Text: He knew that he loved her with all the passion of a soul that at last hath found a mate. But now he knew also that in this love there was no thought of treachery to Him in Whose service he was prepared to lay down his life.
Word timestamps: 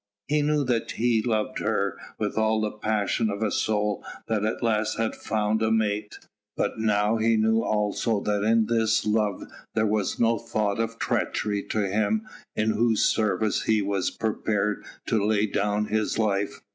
He 0.27 0.41
knew 0.41 0.63
that 0.63 0.93
he 0.93 1.21
loved 1.21 1.59
her 1.59 1.95
with 2.17 2.35
all 2.35 2.59
the 2.61 2.71
passion 2.71 3.29
of 3.29 3.43
a 3.43 3.51
soul 3.51 4.03
that 4.27 4.43
at 4.43 4.63
last 4.63 4.97
hath 4.97 5.15
found 5.15 5.61
a 5.61 5.71
mate. 5.71 6.17
But 6.57 6.79
now 6.79 7.17
he 7.17 7.37
knew 7.37 7.61
also 7.61 8.19
that 8.23 8.43
in 8.43 8.65
this 8.65 9.05
love 9.05 9.43
there 9.75 9.85
was 9.85 10.19
no 10.19 10.39
thought 10.39 10.79
of 10.79 10.97
treachery 10.97 11.61
to 11.65 11.87
Him 11.87 12.27
in 12.55 12.71
Whose 12.71 13.05
service 13.05 13.65
he 13.65 13.83
was 13.83 14.09
prepared 14.09 14.83
to 15.05 15.23
lay 15.23 15.45
down 15.45 15.85
his 15.85 16.17
life. 16.17 16.61